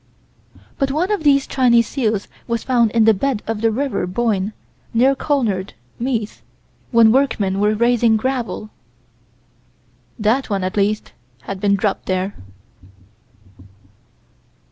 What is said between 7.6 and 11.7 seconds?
raising gravel. That one, at least, had